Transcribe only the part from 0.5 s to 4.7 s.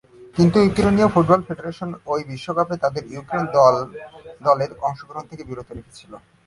ইউক্রেনীয় football federation ঐ বিশ্বকাপে তাদেরকে ইউক্রেন ফুটবল দলে